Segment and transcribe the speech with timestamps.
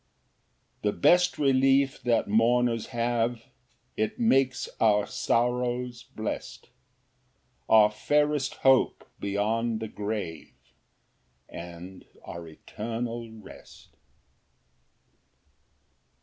[0.81, 3.43] 4 The best relief that mourners have,
[3.95, 6.69] It makes our sorrows blest;
[7.69, 10.55] Our fairest hope beyond the grave,
[11.49, 13.95] And our eternal rest.